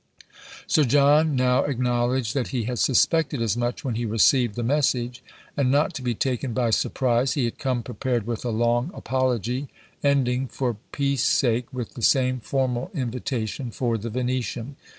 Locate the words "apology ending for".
8.95-10.77